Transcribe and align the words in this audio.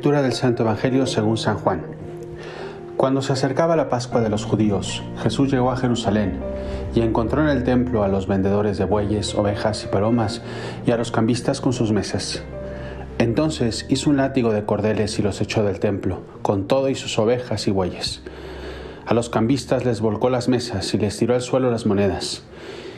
Lectura 0.00 0.22
del 0.22 0.32
Santo 0.32 0.62
Evangelio 0.62 1.04
según 1.04 1.36
San 1.36 1.58
Juan. 1.58 1.82
Cuando 2.96 3.20
se 3.20 3.34
acercaba 3.34 3.76
la 3.76 3.90
Pascua 3.90 4.22
de 4.22 4.30
los 4.30 4.46
judíos, 4.46 5.02
Jesús 5.22 5.52
llegó 5.52 5.70
a 5.72 5.76
Jerusalén 5.76 6.40
y 6.94 7.02
encontró 7.02 7.42
en 7.42 7.50
el 7.50 7.64
templo 7.64 8.02
a 8.02 8.08
los 8.08 8.26
vendedores 8.26 8.78
de 8.78 8.86
bueyes, 8.86 9.34
ovejas 9.34 9.84
y 9.84 9.88
palomas 9.88 10.40
y 10.86 10.92
a 10.92 10.96
los 10.96 11.10
cambistas 11.12 11.60
con 11.60 11.74
sus 11.74 11.92
mesas. 11.92 12.42
Entonces 13.18 13.84
hizo 13.90 14.08
un 14.08 14.16
látigo 14.16 14.54
de 14.54 14.64
cordeles 14.64 15.18
y 15.18 15.22
los 15.22 15.38
echó 15.42 15.64
del 15.64 15.80
templo, 15.80 16.22
con 16.40 16.66
todo 16.66 16.88
y 16.88 16.94
sus 16.94 17.18
ovejas 17.18 17.68
y 17.68 17.70
bueyes. 17.70 18.22
A 19.04 19.12
los 19.12 19.28
cambistas 19.28 19.84
les 19.84 20.00
volcó 20.00 20.30
las 20.30 20.48
mesas 20.48 20.94
y 20.94 20.96
les 20.96 21.18
tiró 21.18 21.34
al 21.34 21.42
suelo 21.42 21.70
las 21.70 21.84
monedas. 21.84 22.42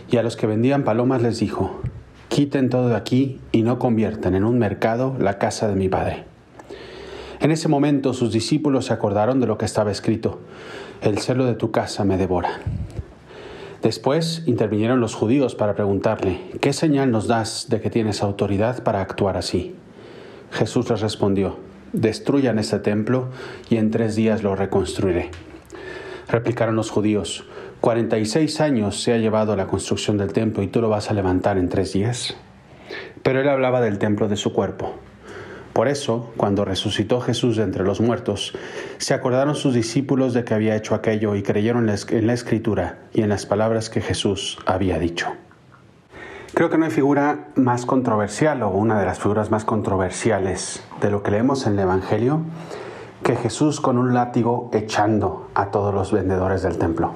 Y 0.08 0.18
a 0.18 0.22
los 0.22 0.36
que 0.36 0.46
vendían 0.46 0.84
palomas 0.84 1.20
les 1.20 1.40
dijo, 1.40 1.80
quiten 2.28 2.70
todo 2.70 2.90
de 2.90 2.94
aquí 2.94 3.40
y 3.50 3.62
no 3.62 3.80
conviertan 3.80 4.36
en 4.36 4.44
un 4.44 4.56
mercado 4.60 5.16
la 5.18 5.38
casa 5.38 5.66
de 5.66 5.74
mi 5.74 5.88
Padre. 5.88 6.31
En 7.42 7.50
ese 7.50 7.66
momento 7.66 8.14
sus 8.14 8.32
discípulos 8.32 8.86
se 8.86 8.92
acordaron 8.92 9.40
de 9.40 9.48
lo 9.48 9.58
que 9.58 9.64
estaba 9.64 9.90
escrito, 9.90 10.38
el 11.00 11.18
celo 11.18 11.44
de 11.44 11.54
tu 11.54 11.72
casa 11.72 12.04
me 12.04 12.16
devora. 12.16 12.60
Después 13.82 14.44
intervinieron 14.46 15.00
los 15.00 15.16
judíos 15.16 15.56
para 15.56 15.74
preguntarle, 15.74 16.38
¿qué 16.60 16.72
señal 16.72 17.10
nos 17.10 17.26
das 17.26 17.66
de 17.68 17.80
que 17.80 17.90
tienes 17.90 18.22
autoridad 18.22 18.84
para 18.84 19.00
actuar 19.00 19.36
así? 19.36 19.74
Jesús 20.52 20.88
les 20.88 21.00
respondió, 21.00 21.56
destruyan 21.92 22.60
este 22.60 22.78
templo 22.78 23.30
y 23.68 23.74
en 23.74 23.90
tres 23.90 24.14
días 24.14 24.44
lo 24.44 24.54
reconstruiré. 24.54 25.32
Replicaron 26.28 26.76
los 26.76 26.90
judíos, 26.90 27.44
46 27.80 28.60
años 28.60 29.02
se 29.02 29.14
ha 29.14 29.18
llevado 29.18 29.56
la 29.56 29.66
construcción 29.66 30.16
del 30.16 30.32
templo 30.32 30.62
y 30.62 30.68
tú 30.68 30.80
lo 30.80 30.88
vas 30.88 31.10
a 31.10 31.14
levantar 31.14 31.58
en 31.58 31.68
tres 31.68 31.92
días. 31.92 32.36
Pero 33.24 33.40
él 33.40 33.48
hablaba 33.48 33.80
del 33.80 33.98
templo 33.98 34.28
de 34.28 34.36
su 34.36 34.52
cuerpo. 34.52 34.94
Por 35.72 35.88
eso, 35.88 36.30
cuando 36.36 36.64
resucitó 36.64 37.20
Jesús 37.20 37.56
de 37.56 37.62
entre 37.62 37.84
los 37.84 38.00
muertos, 38.00 38.52
se 38.98 39.14
acordaron 39.14 39.54
sus 39.54 39.74
discípulos 39.74 40.34
de 40.34 40.44
que 40.44 40.54
había 40.54 40.76
hecho 40.76 40.94
aquello 40.94 41.34
y 41.34 41.42
creyeron 41.42 41.88
en 41.88 42.26
la 42.26 42.32
escritura 42.34 42.98
y 43.14 43.22
en 43.22 43.30
las 43.30 43.46
palabras 43.46 43.88
que 43.88 44.02
Jesús 44.02 44.58
había 44.66 44.98
dicho. 44.98 45.28
Creo 46.54 46.68
que 46.68 46.76
no 46.76 46.84
hay 46.84 46.90
figura 46.90 47.48
más 47.54 47.86
controversial 47.86 48.62
o 48.62 48.68
una 48.68 49.00
de 49.00 49.06
las 49.06 49.18
figuras 49.18 49.50
más 49.50 49.64
controversiales 49.64 50.82
de 51.00 51.10
lo 51.10 51.22
que 51.22 51.30
leemos 51.30 51.66
en 51.66 51.74
el 51.74 51.80
Evangelio 51.80 52.42
que 53.22 53.36
Jesús 53.36 53.80
con 53.80 53.96
un 53.96 54.12
látigo 54.12 54.68
echando 54.74 55.48
a 55.54 55.70
todos 55.70 55.94
los 55.94 56.12
vendedores 56.12 56.62
del 56.62 56.76
templo. 56.76 57.12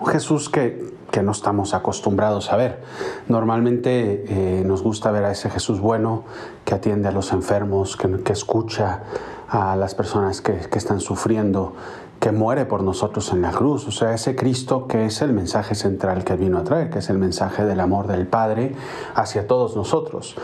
Un 0.00 0.06
Jesús 0.06 0.48
que 0.48 0.95
que 1.16 1.22
no 1.22 1.32
estamos 1.32 1.72
acostumbrados 1.72 2.52
a 2.52 2.58
ver. 2.58 2.82
Normalmente 3.26 4.26
eh, 4.28 4.62
nos 4.66 4.82
gusta 4.82 5.10
ver 5.10 5.24
a 5.24 5.30
ese 5.30 5.48
Jesús 5.48 5.80
bueno 5.80 6.24
que 6.66 6.74
atiende 6.74 7.08
a 7.08 7.10
los 7.10 7.32
enfermos, 7.32 7.96
que, 7.96 8.32
escucha 8.34 9.00
a 9.48 9.76
las 9.76 9.94
personas 9.94 10.42
que, 10.42 10.52
que, 10.70 10.76
están 10.76 11.00
sufriendo, 11.00 11.72
que 12.20 12.32
muere 12.32 12.66
por 12.66 12.82
nosotros 12.82 13.32
en 13.32 13.40
la 13.40 13.50
cruz. 13.50 13.88
O 13.88 13.92
sea, 13.92 14.12
ese 14.12 14.36
Cristo 14.36 14.86
que 14.86 15.06
es 15.06 15.22
el 15.22 15.32
mensaje 15.32 15.74
central 15.74 16.22
que 16.22 16.36
vino 16.36 16.58
a 16.58 16.64
traer, 16.64 16.90
que 16.90 16.98
es 16.98 17.08
el 17.08 17.16
mensaje 17.16 17.64
del 17.64 17.80
amor 17.80 18.08
del 18.08 18.26
Padre 18.26 18.74
hacia 19.14 19.46
todos 19.46 19.74
nosotros. 19.74 20.36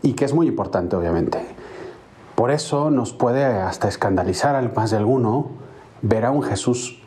Y 0.00 0.14
que 0.14 0.24
es 0.24 0.32
muy 0.32 0.46
importante, 0.46 0.96
obviamente. 0.96 1.46
Por 2.36 2.50
eso 2.52 2.90
nos 2.90 3.12
puede 3.12 3.44
hasta 3.44 3.86
escandalizar 3.86 4.56
al 4.56 4.72
más 4.72 4.92
de 4.92 4.96
alguno 4.96 5.48
ver 6.00 6.24
a 6.24 6.30
un 6.30 6.42
Jesús 6.42 7.02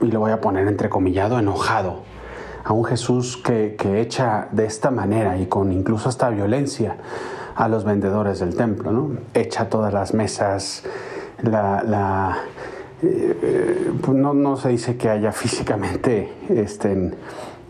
y 0.00 0.06
lo 0.06 0.20
voy 0.20 0.30
a 0.30 0.40
poner 0.40 0.68
entrecomillado, 0.68 1.40
enojado, 1.40 2.02
a 2.64 2.72
un 2.72 2.84
Jesús 2.84 3.36
que, 3.36 3.76
echa 4.00 4.48
de 4.52 4.66
esta 4.66 4.90
manera 4.90 5.36
y 5.36 5.46
con 5.46 5.72
incluso 5.72 6.08
hasta 6.08 6.30
violencia 6.30 6.96
a 7.54 7.68
los 7.68 7.84
vendedores 7.84 8.40
del 8.40 8.54
templo, 8.54 8.92
¿no? 8.92 9.10
Echa 9.34 9.68
todas 9.68 9.92
las 9.92 10.14
mesas, 10.14 10.84
eh, 13.02 13.92
pues 14.02 14.16
no, 14.16 14.56
se 14.56 14.68
dice 14.68 14.96
que 14.96 15.08
haya 15.08 15.32
físicamente 15.32 16.32
este, 16.48 17.12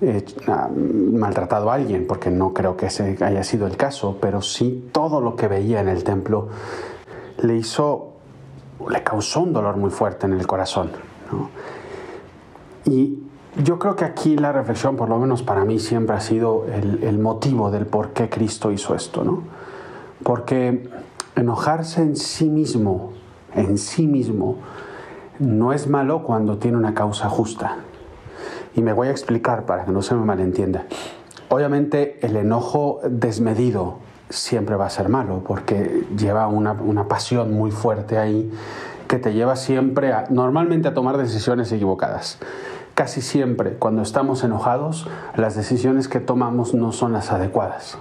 maltratado 0.00 1.70
a 1.70 1.74
alguien, 1.74 2.06
porque 2.06 2.30
no 2.30 2.52
creo 2.52 2.76
que 2.76 2.86
ese 2.86 3.16
haya 3.20 3.44
sido 3.44 3.66
el 3.66 3.76
caso, 3.76 4.18
pero 4.20 4.42
sí 4.42 4.88
todo 4.92 5.20
lo 5.20 5.36
que 5.36 5.48
veía 5.48 5.80
en 5.80 5.88
el 5.88 6.04
templo 6.04 6.48
le 7.42 7.56
hizo, 7.56 8.12
le 8.88 9.02
causó 9.02 9.40
un 9.40 9.52
dolor 9.52 9.76
muy 9.76 9.90
fuerte 9.90 10.26
en 10.26 10.34
el 10.34 10.46
corazón. 10.46 10.90
¿no? 11.30 11.50
Y 12.84 13.29
yo 13.56 13.78
creo 13.78 13.96
que 13.96 14.04
aquí 14.04 14.36
la 14.36 14.52
reflexión, 14.52 14.96
por 14.96 15.08
lo 15.08 15.18
menos 15.18 15.42
para 15.42 15.64
mí, 15.64 15.78
siempre 15.78 16.14
ha 16.14 16.20
sido 16.20 16.66
el, 16.66 17.18
motivo 17.18 17.70
del 17.70 17.86
por 17.86 18.10
qué 18.10 18.28
Cristo 18.28 18.70
hizo 18.70 18.94
esto, 18.94 19.24
¿no? 19.24 19.42
Porque 20.22 20.88
enojarse 21.34 22.02
en 22.02 22.16
sí 22.16 22.48
mismo, 22.48 23.12
en 23.54 23.78
sí 23.78 24.06
mismo, 24.06 24.56
no 25.38 25.72
es 25.72 25.88
malo 25.88 26.22
cuando 26.22 26.58
tiene 26.58 26.76
una 26.76 26.94
causa 26.94 27.28
justa. 27.28 27.78
Y 28.76 28.82
me 28.82 28.92
voy 28.92 29.08
a 29.08 29.10
explicar 29.10 29.66
para 29.66 29.84
que 29.84 29.90
no 29.90 30.02
se 30.02 30.14
me 30.14 30.24
malentienda. 30.24 30.86
Obviamente 31.48 32.24
el 32.24 32.36
enojo 32.36 33.00
desmedido 33.08 33.98
siempre 34.28 34.76
va 34.76 34.86
a 34.86 34.90
ser 34.90 35.08
malo 35.08 35.42
porque 35.44 36.04
lleva 36.16 36.46
una, 36.46 36.72
una 36.72 37.08
pasión 37.08 37.52
muy 37.52 37.72
fuerte 37.72 38.16
ahí 38.16 38.52
que 39.08 39.18
te 39.18 39.32
lleva 39.32 39.56
siempre 39.56 40.14
normalmente 40.30 40.86
a 40.86 40.94
tomar 40.94 41.16
decisiones 41.16 41.72
equivocadas. 41.72 42.38
Casi 43.00 43.22
siempre 43.22 43.76
cuando 43.78 44.02
estamos 44.02 44.44
enojados, 44.44 45.08
las 45.34 45.54
decisiones 45.54 46.06
que 46.06 46.20
tomamos 46.20 46.74
no 46.74 46.92
son 46.92 47.14
las 47.14 47.32
adecuadas. 47.32 47.96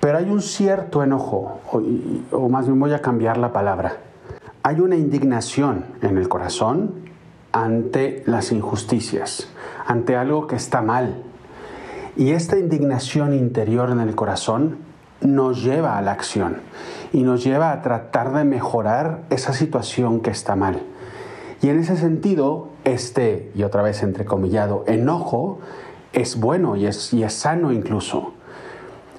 Pero 0.00 0.18
hay 0.18 0.28
un 0.28 0.42
cierto 0.42 1.02
enojo, 1.02 1.60
o, 2.30 2.48
más 2.50 2.66
bien 2.66 2.78
voy 2.78 2.92
a 2.92 3.00
cambiar 3.00 3.38
la 3.38 3.54
palabra. 3.54 3.96
Hay 4.62 4.80
una 4.80 4.96
indignación 4.96 5.86
en 6.02 6.18
el 6.18 6.28
corazón 6.28 6.92
ante 7.52 8.22
las 8.26 8.52
injusticias, 8.52 9.48
ante 9.86 10.14
algo 10.14 10.46
que 10.46 10.56
está 10.56 10.82
mal. 10.82 11.22
Y 12.18 12.32
esta 12.32 12.58
indignación 12.58 13.32
interior 13.32 13.88
en 13.88 14.00
el 14.00 14.14
corazón 14.14 14.76
nos 15.22 15.64
lleva 15.64 15.96
a 15.96 16.02
la 16.02 16.12
acción 16.12 16.58
y 17.14 17.22
nos 17.22 17.42
lleva 17.42 17.72
a 17.72 17.80
tratar 17.80 18.34
de 18.34 18.44
mejorar 18.44 19.22
esa 19.30 19.54
situación 19.54 20.20
que 20.20 20.28
está 20.28 20.54
mal. 20.54 20.82
Y 21.62 21.70
en 21.70 21.78
ese 21.78 21.96
sentido, 21.96 22.75
este, 22.86 23.50
y 23.56 23.64
otra 23.64 23.82
vez 23.82 24.02
entrecomillado, 24.04 24.84
enojo 24.86 25.58
es 26.12 26.38
bueno 26.38 26.76
y 26.76 26.86
es, 26.86 27.12
y 27.12 27.24
es 27.24 27.34
sano 27.34 27.72
incluso. 27.72 28.32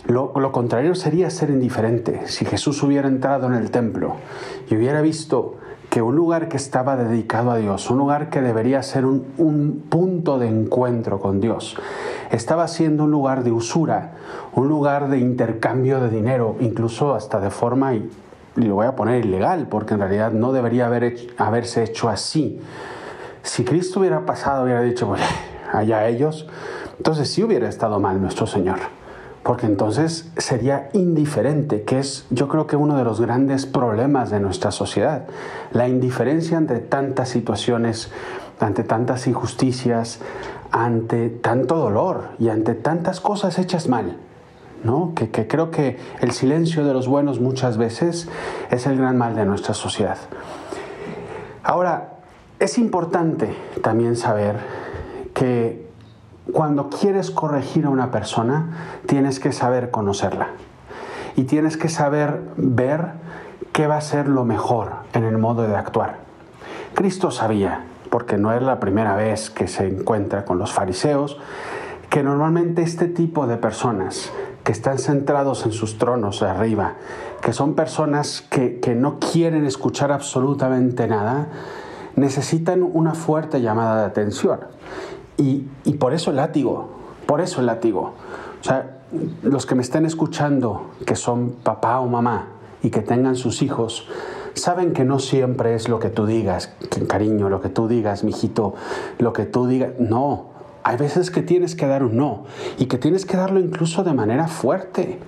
Lo, 0.06 0.32
lo, 0.40 0.54
contrario 0.54 0.96
sería 0.96 1.30
ser 1.30 1.50
indiferente. 1.50 2.28
Si 2.28 2.46
Jesús 2.46 2.82
hubiera 2.82 3.10
entrado 3.10 3.46
en 3.48 3.56
el 3.56 3.70
templo 3.70 4.16
y 4.70 4.76
hubiera 4.78 5.02
visto 5.02 5.56
que 5.90 6.02
un 6.02 6.16
lugar 6.16 6.48
que 6.48 6.56
estaba 6.56 6.96
dedicado 6.96 7.52
a 7.52 7.58
Dios, 7.58 7.90
un 7.90 7.98
lugar 7.98 8.30
que 8.30 8.42
debería 8.42 8.82
ser 8.84 9.06
un, 9.06 9.26
un 9.38 9.84
punto 9.90 10.40
de 10.40 10.48
encuentro 10.48 11.20
con 11.20 11.42
Dios, 11.42 11.76
estaba 12.32 12.70
siendo 12.70 13.04
un 13.04 13.12
lugar 13.12 13.44
de 13.44 13.52
usura, 13.52 14.14
un 14.54 14.70
lugar 14.70 15.10
de 15.10 15.20
intercambio 15.20 16.00
de 16.00 16.10
dinero, 16.10 16.56
incluso 16.62 17.16
hasta 17.16 17.42
de 17.42 17.50
forma, 17.50 17.96
y 17.96 18.10
lo 18.56 18.76
voy 18.76 18.88
a 18.88 18.96
poner 18.96 19.26
ilegal, 19.26 19.68
porque 19.70 19.94
en 19.94 20.00
realidad 20.00 20.32
no 20.32 20.54
debería 20.54 20.86
haber 20.86 21.18
haberse 21.38 21.84
hecho 21.84 22.08
así. 22.08 22.62
Si 23.48 23.64
Cristo 23.64 24.02
hubiera 24.02 24.26
pasado, 24.26 24.66
hubiera 24.66 24.82
dicho, 24.82 25.08
pues 25.08 25.22
allá 25.72 26.06
ellos, 26.08 26.48
entonces 26.98 27.32
sí 27.32 27.44
hubiera 27.44 27.70
estado 27.70 27.98
mal 27.98 28.22
nuestro 28.22 28.46
Señor, 28.46 28.78
porque 29.42 29.66
entonces 29.66 30.30
sería 30.36 30.90
indiferente, 30.92 31.84
que 31.84 32.00
es 32.00 32.26
yo 32.30 32.50
creo 32.50 32.68
que 32.68 32.76
uno 32.76 32.98
de 32.98 33.06
los 33.06 33.22
grandes 33.22 33.66
problemas 33.66 34.32
de 34.32 34.42
nuestra 34.42 34.72
sociedad, 34.72 35.28
la 35.72 35.88
indiferencia 35.88 36.58
ante 36.58 36.80
tantas 36.80 37.30
situaciones, 37.30 38.12
ante 38.60 38.84
tantas 38.84 39.28
injusticias, 39.28 40.20
ante 40.72 41.30
tanto 41.30 41.78
dolor 41.78 42.32
y 42.40 42.50
ante 42.50 42.76
tantas 42.76 43.22
cosas 43.22 43.58
hechas 43.60 43.88
mal. 43.88 44.18
¿no? 44.84 45.14
Que, 45.16 45.32
que 45.32 45.48
creo 45.48 45.72
que 45.72 45.98
el 46.20 46.32
silencio 46.32 46.86
de 46.86 46.94
los 46.94 47.08
buenos 47.08 47.40
muchas 47.40 47.78
veces 47.78 48.28
es 48.70 48.86
el 48.86 48.98
gran 48.98 49.18
mal 49.18 49.36
de 49.36 49.46
nuestra 49.46 49.74
sociedad. 49.74 50.18
Ahora, 51.64 52.17
es 52.60 52.78
importante 52.78 53.56
también 53.82 54.16
saber 54.16 54.58
que 55.34 55.88
cuando 56.52 56.90
quieres 56.90 57.32
corregir 57.32 57.86
a 57.86 57.90
una 57.90 58.12
persona, 58.12 59.00
tienes 59.06 59.40
que 59.40 59.52
saber 59.52 59.92
conocerla 59.92 60.50
y 61.36 61.44
tienes 61.44 61.78
que 61.78 61.90
saber 61.90 62.42
ver 62.56 63.12
qué 63.74 63.88
va 63.88 63.98
a 63.98 64.02
ser 64.02 64.28
lo 64.28 64.46
mejor 64.46 64.94
en 65.14 65.24
el 65.24 65.38
modo 65.38 65.68
de 65.68 65.76
actuar. 65.76 66.18
Cristo 66.96 67.32
sabía 67.32 67.84
porque 68.10 68.38
no 68.38 68.54
es 68.54 68.62
la 68.62 68.80
primera 68.80 69.16
vez 69.16 69.50
que 69.50 69.68
se 69.68 69.86
encuentra 69.86 70.46
con 70.46 70.58
los 70.58 70.72
fariseos, 70.72 71.38
que 72.10 72.24
normalmente 72.24 72.82
este 72.82 73.08
tipo 73.08 73.48
de 73.48 73.58
personas 73.58 74.32
que 74.64 74.72
están 74.72 74.98
centrados 74.98 75.66
en 75.66 75.72
sus 75.72 75.98
tronos 75.98 76.40
de 76.40 76.48
arriba, 76.48 76.96
que 77.42 77.54
son 77.54 77.76
personas 77.76 78.42
que, 78.50 78.96
no 78.98 79.20
quieren 79.20 79.66
escuchar 79.66 80.12
absolutamente 80.12 81.08
nada, 81.08 81.50
necesitan 82.18 82.84
una 82.84 83.14
fuerte 83.14 83.62
llamada 83.62 84.02
de 84.02 84.06
atención. 84.08 84.60
Y, 85.38 85.68
y 85.86 85.94
por 85.94 86.14
eso 86.14 86.32
el 86.32 86.38
látigo, 86.38 86.90
por 87.26 87.40
eso 87.40 87.62
el 87.62 87.68
látigo. 87.68 88.14
O 88.60 88.64
sea, 88.64 88.98
los 89.44 89.66
que 89.66 89.76
me 89.76 89.84
estén 89.84 90.06
escuchando, 90.06 90.92
que 91.06 91.16
son 91.16 91.52
papá 91.64 92.00
o 92.00 92.08
mamá, 92.08 92.48
y 92.84 92.90
que 92.90 93.02
tengan 93.02 93.36
sus 93.36 93.62
hijos, 93.62 94.08
saben 94.54 94.94
que 94.94 95.06
no 95.06 95.20
siempre 95.20 95.76
es 95.76 95.88
lo 95.90 96.00
que 96.00 96.10
tú 96.10 96.26
digas, 96.26 96.74
cariño, 97.08 97.50
lo 97.50 97.62
que 97.62 97.70
tú 97.70 97.88
digas, 97.88 98.24
mijito, 98.24 98.74
lo 99.20 99.34
que 99.34 99.46
tú 99.46 99.68
digas. 99.68 99.92
No, 100.00 100.48
hay 100.84 100.98
veces 100.98 101.32
que 101.32 101.42
tienes 101.42 101.76
que 101.76 101.86
dar 101.86 102.04
un 102.04 102.18
no 102.18 102.46
y 102.78 102.86
que 102.86 102.98
tienes 102.98 103.26
que 103.26 103.38
darlo 103.38 103.60
incluso 103.60 104.04
de 104.04 104.14
manera 104.14 104.48
fuerte. 104.48 105.20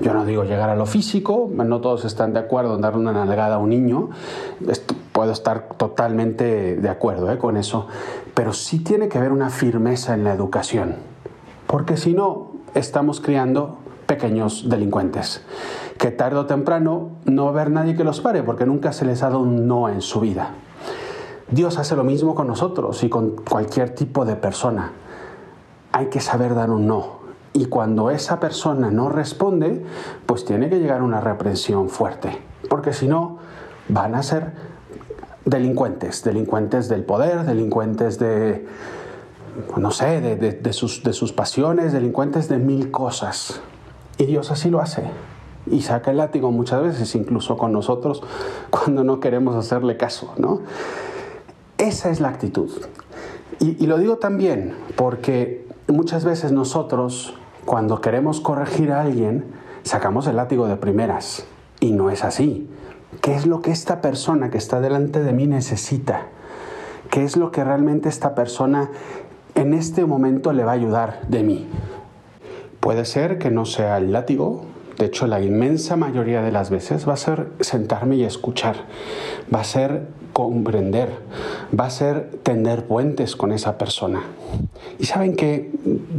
Yo 0.00 0.14
no 0.14 0.24
digo 0.24 0.44
llegar 0.44 0.70
a 0.70 0.76
lo 0.76 0.86
físico, 0.86 1.50
no 1.52 1.80
todos 1.80 2.06
están 2.06 2.32
de 2.32 2.38
acuerdo 2.38 2.74
en 2.74 2.80
darle 2.80 3.00
una 3.00 3.12
nalgada 3.12 3.56
a 3.56 3.58
un 3.58 3.68
niño, 3.68 4.08
puedo 5.12 5.32
estar 5.32 5.68
totalmente 5.76 6.76
de 6.76 6.88
acuerdo 6.88 7.30
¿eh? 7.30 7.36
con 7.36 7.58
eso, 7.58 7.86
pero 8.32 8.54
sí 8.54 8.78
tiene 8.78 9.08
que 9.08 9.18
haber 9.18 9.32
una 9.32 9.50
firmeza 9.50 10.14
en 10.14 10.24
la 10.24 10.32
educación, 10.32 10.96
porque 11.66 11.98
si 11.98 12.14
no, 12.14 12.52
estamos 12.74 13.20
criando 13.20 13.76
pequeños 14.06 14.70
delincuentes, 14.70 15.42
que 15.98 16.10
tarde 16.10 16.38
o 16.38 16.46
temprano 16.46 17.10
no 17.26 17.44
va 17.44 17.50
a 17.50 17.52
haber 17.52 17.70
nadie 17.70 17.94
que 17.94 18.02
los 18.02 18.20
pare, 18.22 18.42
porque 18.42 18.64
nunca 18.64 18.92
se 18.92 19.04
les 19.04 19.22
ha 19.22 19.26
dado 19.26 19.40
un 19.40 19.68
no 19.68 19.90
en 19.90 20.00
su 20.00 20.20
vida. 20.20 20.54
Dios 21.50 21.78
hace 21.78 21.94
lo 21.94 22.04
mismo 22.04 22.34
con 22.34 22.46
nosotros 22.46 23.02
y 23.04 23.08
con 23.08 23.36
cualquier 23.36 23.90
tipo 23.90 24.24
de 24.24 24.36
persona. 24.36 24.92
Hay 25.92 26.06
que 26.06 26.20
saber 26.20 26.54
dar 26.54 26.70
un 26.70 26.86
no, 26.86 27.19
y 27.52 27.66
cuando 27.66 28.10
esa 28.10 28.38
persona 28.38 28.90
no 28.90 29.08
responde, 29.08 29.84
pues 30.26 30.44
tiene 30.44 30.68
que 30.68 30.78
llegar 30.78 31.02
una 31.02 31.20
reprensión 31.20 31.88
fuerte, 31.88 32.38
porque 32.68 32.92
si 32.92 33.08
no, 33.08 33.38
van 33.88 34.14
a 34.14 34.22
ser 34.22 34.52
delincuentes, 35.44 36.22
delincuentes 36.22 36.88
del 36.88 37.04
poder, 37.04 37.44
delincuentes 37.44 38.18
de, 38.20 38.66
no 39.76 39.90
sé, 39.90 40.20
de, 40.20 40.72
sus, 40.72 41.02
de 41.02 41.12
sus 41.12 41.32
pasiones, 41.32 41.92
delincuentes 41.92 42.48
de 42.48 42.58
mil 42.58 42.92
cosas. 42.92 43.60
Y 44.16 44.26
Dios 44.26 44.52
así 44.52 44.70
lo 44.70 44.80
hace. 44.80 45.02
Y 45.66 45.82
saca 45.82 46.12
el 46.12 46.18
látigo 46.18 46.52
muchas 46.52 46.82
veces, 46.82 47.14
incluso 47.16 47.56
con 47.56 47.72
nosotros, 47.72 48.22
cuando 48.70 49.02
no 49.02 49.18
queremos 49.18 49.56
hacerle 49.56 49.96
caso, 49.96 50.34
¿no? 50.38 50.60
Esa 51.78 52.10
es 52.10 52.20
la 52.20 52.28
actitud. 52.28 52.70
y 53.58 53.86
lo 53.86 53.98
digo 53.98 54.16
también 54.18 54.74
porque 54.96 55.69
muchas 55.92 56.24
veces 56.24 56.52
nosotros 56.52 57.34
cuando 57.64 58.00
queremos 58.00 58.40
corregir 58.40 58.92
a 58.92 59.02
alguien, 59.02 59.44
sacamos 59.82 60.26
el 60.26 60.36
látigo 60.36 60.66
de 60.66 60.76
primeras. 60.76 61.44
Y 61.78 61.92
no 61.92 62.10
es 62.10 62.24
así. 62.24 62.68
¿Qué 63.20 63.34
es 63.34 63.46
lo 63.46 63.60
que 63.60 63.70
esta 63.70 64.00
persona 64.00 64.50
que 64.50 64.58
está 64.58 64.80
delante 64.80 65.22
de 65.22 65.32
mí 65.32 65.46
necesita? 65.46 66.26
¿Qué 67.10 67.24
es 67.24 67.36
lo 67.36 67.50
que 67.50 67.64
realmente 67.64 68.08
esta 68.08 68.34
persona 68.34 68.90
en 69.54 69.74
este 69.74 70.04
momento 70.04 70.52
le 70.52 70.64
va 70.64 70.72
a 70.72 70.74
ayudar 70.74 71.20
de 71.28 71.42
mí? 71.42 71.68
Puede 72.80 73.04
ser 73.04 73.38
que 73.38 73.50
no 73.50 73.66
sea 73.66 73.98
el 73.98 74.12
látigo, 74.12 74.62
de 75.00 75.06
hecho 75.06 75.26
la 75.26 75.40
inmensa 75.40 75.96
mayoría 75.96 76.42
de 76.42 76.52
las 76.52 76.68
veces 76.68 77.08
va 77.08 77.14
a 77.14 77.16
ser 77.16 77.48
sentarme 77.60 78.16
y 78.16 78.24
escuchar, 78.24 78.76
va 79.52 79.60
a 79.60 79.64
ser 79.64 80.08
comprender, 80.34 81.08
va 81.78 81.86
a 81.86 81.90
ser 81.90 82.30
tender 82.42 82.84
puentes 82.84 83.34
con 83.34 83.50
esa 83.50 83.78
persona. 83.78 84.20
Y 84.98 85.06
saben 85.06 85.36
que, 85.36 85.70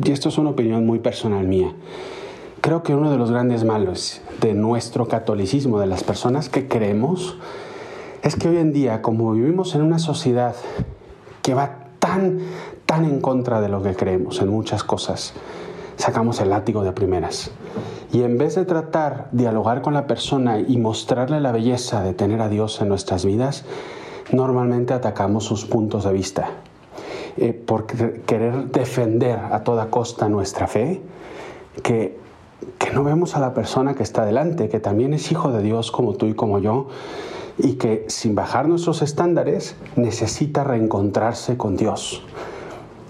y 0.04 0.12
esto 0.12 0.30
es 0.30 0.40
una 0.40 0.50
opinión 0.50 0.84
muy 0.88 0.98
personal 0.98 1.48
mía, 1.48 1.72
creo 2.62 2.82
que 2.82 2.96
uno 2.96 3.12
de 3.12 3.18
los 3.18 3.30
grandes 3.30 3.64
malos 3.64 4.22
de 4.42 4.56
nuestro 4.56 5.08
catolicismo, 5.08 5.80
de 5.80 5.86
las 5.86 6.04
personas 6.04 6.50
que 6.50 6.68
creemos, 6.68 7.38
es 8.24 8.36
que 8.36 8.50
hoy 8.50 8.58
en 8.58 8.74
día, 8.74 9.04
como 9.04 9.32
vivimos 9.34 9.76
en 9.76 9.84
una 9.84 10.00
sociedad 10.00 10.56
que 11.44 11.54
va 11.54 11.86
tan, 12.00 12.40
tan 12.88 13.06
en 13.06 13.22
contra 13.22 13.62
de 13.62 13.70
lo 13.70 13.84
que 13.84 13.94
creemos 13.94 14.42
en 14.42 14.50
muchas 14.50 14.84
cosas, 14.84 15.34
sacamos 15.98 16.42
el 16.42 16.50
látigo 16.50 16.84
de 16.84 16.94
primeras. 16.94 17.52
Y 18.12 18.24
en 18.24 18.38
vez 18.38 18.56
de 18.56 18.66
tratar, 18.66 19.30
dialogar 19.32 19.82
con 19.82 19.94
la 19.94 20.06
persona 20.06 20.60
y 20.60 20.78
mostrarle 20.78 21.40
la 21.40 21.52
belleza 21.52 22.04
de 22.04 22.14
tener 22.14 22.42
a 22.42 22.50
Dios 22.50 22.82
en 22.82 22.90
nuestras 22.90 23.26
vidas, 23.26 23.64
normalmente 24.32 24.94
atacamos 24.94 25.46
sus 25.46 25.66
puntos 25.66 26.04
de 26.04 26.14
vista. 26.14 26.50
Eh, 27.38 27.54
por 27.54 27.86
querer 27.86 28.72
defender 28.72 29.40
a 29.40 29.64
toda 29.64 29.90
costa 29.90 30.28
nuestra 30.28 30.68
fe, 30.68 31.02
que, 31.82 32.18
que 32.78 32.92
no 32.92 33.06
vemos 33.06 33.38
a 33.38 33.40
la 33.40 33.54
persona 33.54 33.94
que 33.94 34.04
está 34.04 34.26
delante, 34.26 34.68
que 34.68 34.82
también 34.82 35.14
es 35.14 35.32
hijo 35.32 35.50
de 35.52 35.62
Dios 35.62 35.92
como 35.92 36.14
tú 36.16 36.26
y 36.26 36.34
como 36.34 36.60
yo, 36.60 36.90
y 37.58 37.74
que 37.74 38.06
sin 38.10 38.36
bajar 38.36 38.68
nuestros 38.68 39.02
estándares 39.02 39.78
necesita 39.96 40.66
reencontrarse 40.66 41.56
con 41.56 41.78
Dios. 41.78 42.22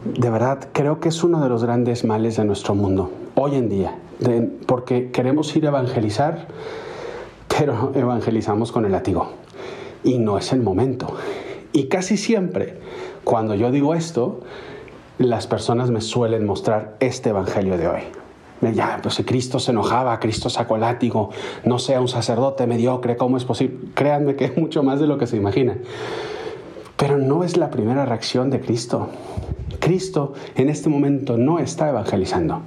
De 0.06 0.30
verdad, 0.30 0.68
creo 0.72 1.00
que 1.00 1.10
es 1.10 1.24
uno 1.24 1.42
de 1.42 1.50
los 1.50 1.64
grandes 1.64 2.06
males 2.06 2.38
de 2.38 2.46
nuestro 2.46 2.76
mundo, 2.76 3.10
hoy 3.36 3.56
en 3.56 3.70
día, 3.70 3.96
porque 4.66 5.12
queremos 5.12 5.56
ir 5.56 5.66
a 5.66 5.70
evangelizar, 5.70 6.48
pero 7.48 7.92
evangelizamos 7.96 8.72
con 8.72 8.86
el 8.86 8.92
látigo. 8.92 9.30
Y 10.04 10.18
no 10.18 10.38
es 10.38 10.52
el 10.54 10.62
momento. 10.62 11.08
Y 11.74 11.88
casi 11.88 12.18
siempre 12.18 12.78
cuando 13.24 13.56
yo 13.56 13.72
digo 13.72 13.94
esto, 13.94 14.42
las 15.18 15.48
personas 15.48 15.92
me 15.92 16.02
suelen 16.02 16.46
mostrar 16.46 16.96
este 17.00 17.30
evangelio 17.30 17.78
de 17.78 17.88
hoy. 17.88 18.02
Ya, 18.74 19.00
pues 19.02 19.16
si 19.16 19.24
Cristo 19.24 19.60
se 19.60 19.72
enojaba, 19.72 20.20
Cristo 20.20 20.50
sacó 20.50 20.78
látigo, 20.78 21.32
no 21.66 21.80
sea 21.80 22.00
un 22.00 22.08
sacerdote 22.08 22.68
mediocre, 22.68 23.18
¿cómo 23.18 23.38
es 23.38 23.46
posible? 23.46 23.78
Créanme 23.96 24.36
que 24.36 24.46
es 24.46 24.58
mucho 24.58 24.84
más 24.84 25.00
de 25.00 25.08
lo 25.08 25.18
que 25.18 25.28
se 25.28 25.38
imagina. 25.38 25.78
Pero 26.96 27.18
no 27.18 27.44
es 27.44 27.58
la 27.58 27.72
primera 27.72 28.06
reacción 28.06 28.52
de 28.52 28.60
Cristo. 28.60 29.10
Cristo 29.82 30.34
en 30.56 30.70
este 30.70 30.88
momento 30.90 31.38
no 31.38 31.60
está 31.60 31.90
evangelizando. 31.90 32.62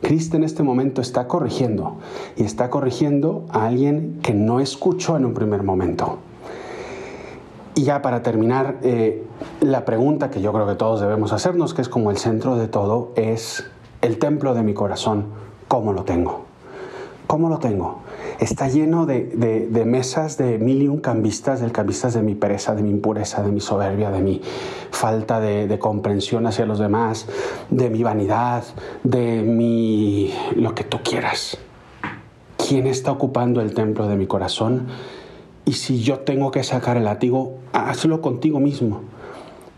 Cristo 0.00 0.36
en 0.36 0.44
este 0.44 0.62
momento 0.62 1.02
está 1.02 1.28
corrigiendo 1.28 1.98
y 2.36 2.44
está 2.44 2.70
corrigiendo 2.70 3.44
a 3.50 3.66
alguien 3.66 4.20
que 4.22 4.32
no 4.32 4.60
escuchó 4.60 5.16
en 5.18 5.26
un 5.26 5.34
primer 5.34 5.62
momento. 5.62 6.18
Y 7.74 7.82
ya 7.82 8.00
para 8.02 8.22
terminar, 8.22 8.78
eh, 8.82 9.24
la 9.60 9.84
pregunta 9.84 10.30
que 10.30 10.40
yo 10.40 10.52
creo 10.52 10.66
que 10.66 10.76
todos 10.76 11.00
debemos 11.00 11.32
hacernos, 11.32 11.74
que 11.74 11.82
es 11.82 11.88
como 11.88 12.10
el 12.10 12.16
centro 12.16 12.56
de 12.56 12.68
todo, 12.68 13.12
es 13.16 13.68
el 14.00 14.18
templo 14.18 14.54
de 14.54 14.62
mi 14.62 14.72
corazón, 14.72 15.26
¿cómo 15.68 15.92
lo 15.92 16.04
tengo? 16.04 16.49
¿Cómo 17.30 17.48
lo 17.48 17.60
tengo? 17.60 18.00
Está 18.40 18.66
lleno 18.66 19.06
de, 19.06 19.84
mesas 19.86 20.36
de 20.36 20.58
mil 20.58 20.82
y 20.82 20.88
un 20.88 20.98
cambistas, 20.98 21.60
del 21.60 21.70
cambistas 21.70 22.12
de 22.12 22.22
mi 22.22 22.34
pereza, 22.34 22.74
de 22.74 22.82
mi 22.82 22.90
impureza, 22.90 23.40
de 23.44 23.52
mi 23.52 23.60
soberbia, 23.60 24.10
de 24.10 24.20
mi 24.20 24.40
falta 24.90 25.38
de, 25.38 25.68
de 25.68 25.78
comprensión 25.78 26.48
hacia 26.48 26.66
los 26.66 26.80
demás, 26.80 27.28
de 27.70 27.88
mi 27.88 28.02
vanidad, 28.02 28.64
de 29.04 29.42
mi... 29.42 30.34
lo 30.56 30.74
que 30.74 30.82
tú 30.82 30.98
quieras. 31.04 31.56
¿Quién 32.56 32.88
está 32.88 33.12
ocupando 33.12 33.60
el 33.60 33.74
templo 33.74 34.08
de 34.08 34.16
mi 34.16 34.26
corazón? 34.26 34.88
Y 35.64 35.74
si 35.74 36.00
yo 36.00 36.18
tengo 36.18 36.50
que 36.50 36.64
sacar 36.64 36.96
el 36.96 37.04
látigo, 37.04 37.58
hazlo 37.72 38.22
contigo 38.22 38.58
mismo. 38.58 39.02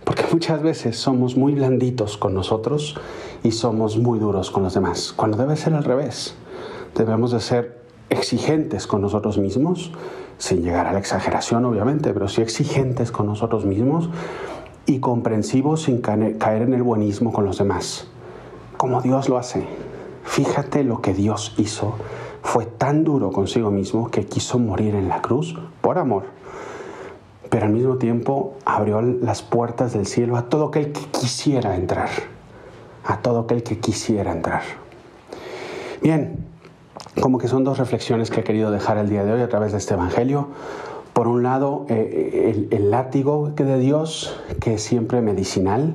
Porque 0.05 0.25
muchas 0.33 0.63
veces 0.63 0.97
somos 0.97 1.37
muy 1.37 1.53
blanditos 1.53 2.17
con 2.17 2.33
nosotros 2.33 2.97
y 3.43 3.51
somos 3.51 3.99
muy 3.99 4.19
duros 4.19 4.51
con 4.51 4.63
los 4.63 4.73
demás, 4.73 5.13
cuando 5.15 5.37
debe 5.37 5.55
ser 5.57 5.75
al 5.75 5.85
revés. 5.85 6.35
Debemos 6.95 7.33
de 7.33 7.41
ser 7.41 7.83
exigentes 8.11 8.87
con 8.87 9.01
nosotros 9.01 9.39
mismos, 9.39 9.93
sin 10.39 10.63
llegar 10.63 10.87
a 10.87 10.93
la 10.93 10.99
exageración 10.99 11.65
obviamente, 11.65 12.13
pero 12.13 12.29
sí 12.29 12.43
exigentes 12.43 13.13
con 13.13 13.27
nosotros 13.27 13.65
mismos 13.65 14.11
y 14.87 15.01
comprensivos 15.01 15.83
sin 15.83 16.01
caer 16.01 16.63
en 16.63 16.75
el 16.75 16.83
buenismo 16.83 17.33
con 17.33 17.45
los 17.45 17.59
demás, 17.59 18.07
como 18.77 19.01
Dios 19.01 19.29
lo 19.29 19.39
hace. 19.39 19.67
Fíjate 20.25 20.85
lo 20.85 21.01
que 21.01 21.15
Dios 21.15 21.55
hizo 21.59 21.95
fue 22.43 22.67
tan 22.67 23.05
duro 23.05 23.31
consigo 23.31 23.71
mismo 23.71 24.11
que 24.11 24.27
quiso 24.27 24.59
morir 24.59 24.95
en 24.95 25.09
la 25.09 25.23
cruz 25.23 25.57
por 25.81 25.99
amor, 25.99 26.25
pero 27.49 27.67
al 27.67 27.73
mismo 27.73 27.97
tiempo 27.97 28.55
abrió 28.65 29.01
las 29.01 29.43
puertas 29.43 29.93
del 29.93 30.07
cielo 30.07 30.37
a 30.37 30.49
todo 30.49 30.67
aquel 30.67 30.93
que 30.93 31.01
quisiera 31.07 31.77
entrar, 31.77 32.11
a 33.05 33.19
todo 33.19 33.41
aquel 33.41 33.63
que 33.63 33.79
quisiera 33.79 34.33
entrar. 34.33 34.63
Bien, 36.03 36.52
como 37.21 37.39
que 37.39 37.49
son 37.49 37.65
dos 37.65 37.79
reflexiones 37.79 38.31
que 38.31 38.41
he 38.41 38.45
querido 38.45 38.71
dejar 38.71 38.99
el 38.99 39.09
día 39.09 39.25
de 39.25 39.33
hoy 39.33 39.41
a 39.41 39.49
través 39.49 39.73
de 39.73 39.79
este 39.79 39.95
Evangelio. 39.95 40.49
Por 41.13 41.29
un 41.29 41.43
lado, 41.43 41.85
eh, 41.89 42.55
el, 42.55 42.69
el 42.71 42.91
látigo 42.91 43.51
de 43.51 43.79
Dios, 43.79 44.41
que 44.61 44.75
es 44.75 44.83
siempre 44.83 45.21
medicinal, 45.21 45.95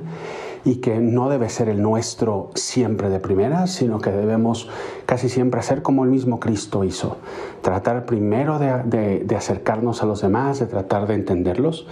y 0.64 0.76
que 0.76 0.98
no 0.98 1.28
debe 1.28 1.48
ser 1.48 1.68
el 1.68 1.80
nuestro 1.80 2.50
siempre 2.54 3.08
de 3.08 3.20
primera, 3.20 3.66
sino 3.66 4.00
que 4.00 4.10
debemos 4.10 4.68
casi 5.06 5.28
siempre 5.28 5.60
hacer 5.60 5.82
como 5.82 6.04
el 6.04 6.10
mismo 6.10 6.40
Cristo 6.40 6.84
hizo. 6.84 7.16
Tratar 7.62 8.04
primero 8.04 8.58
de, 8.58 9.36
acercarnos 9.36 10.02
a 10.02 10.06
los 10.06 10.20
demás, 10.20 10.58
de 10.58 10.66
tratar 10.66 11.06
de 11.06 11.14
entenderlos 11.14 11.86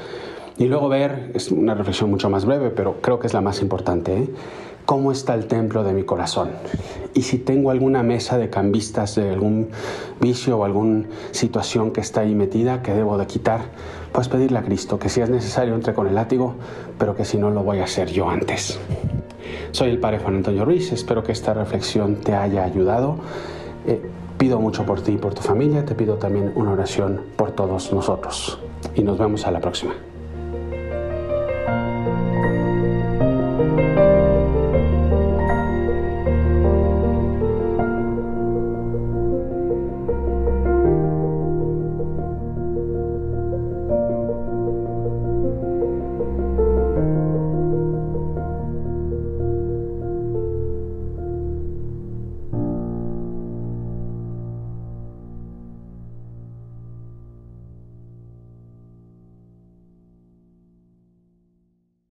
y 0.59 0.67
luego 0.67 0.89
ver, 0.89 1.33
es 1.35 1.51
una 1.51 1.75
reflexión 1.75 2.11
mucho 2.11 2.31
más 2.31 2.45
breve, 2.45 2.71
pero 2.71 2.97
creo 3.01 3.19
que 3.19 3.27
es 3.27 3.35
la 3.35 3.41
más 3.41 3.61
importante, 3.61 4.17
¿eh? 4.17 4.29
Cómo 4.87 5.13
está 5.13 5.35
el 5.35 5.47
templo 5.47 5.85
de 5.85 5.93
mi 5.93 6.05
corazón. 6.05 6.51
Y 7.13 7.23
si 7.23 7.39
tengo 7.39 7.71
alguna 7.71 8.03
mesa 8.03 8.39
de 8.39 8.49
cambistas 8.49 9.17
de 9.17 9.31
algún 9.31 9.69
vicio 10.21 10.59
o 10.59 10.65
alguna 10.65 11.07
situación 11.33 11.91
que 11.91 12.01
está 12.01 12.21
ahí 12.21 12.35
metida 12.35 12.83
que 12.83 12.95
debo 12.95 13.19
de 13.19 13.27
quitar, 13.27 13.63
pues 14.13 14.29
pedirle 14.29 14.59
a 14.59 14.63
Cristo 14.63 14.99
que 14.99 15.09
si 15.09 15.21
es 15.21 15.29
necesario 15.29 15.75
entre 15.75 15.93
con 15.93 16.07
el 16.07 16.15
látigo, 16.15 16.55
pero 16.99 17.17
que 17.17 17.25
si 17.25 17.37
no 17.37 17.51
lo 17.51 17.63
voy 17.63 17.81
a 17.81 17.85
hacer 17.85 18.11
yo 18.11 18.29
antes. 18.31 18.79
Soy 19.73 19.91
el 19.91 19.99
Padre 19.99 20.21
Juan 20.21 20.37
Antonio 20.37 20.65
Ruiz, 20.65 20.93
espero 20.93 21.23
que 21.23 21.33
esta 21.33 21.53
reflexión 21.53 22.17
te 22.17 22.35
haya 22.35 22.65
ayudado. 22.65 23.17
Eh, 23.87 24.01
pido 24.39 24.61
mucho 24.61 24.87
por 24.87 25.03
ti 25.03 25.13
y 25.13 25.17
por 25.17 25.35
tu 25.35 25.43
familia, 25.43 25.85
te 25.85 25.95
pido 25.95 26.15
también 26.15 26.53
una 26.55 26.73
oración 26.73 27.23
por 27.37 27.51
todos 27.53 27.93
nosotros. 27.93 28.59
Y 28.95 29.03
nos 29.03 29.19
vemos 29.19 29.47
a 29.47 29.51
la 29.51 29.61
próxima. 29.61 29.95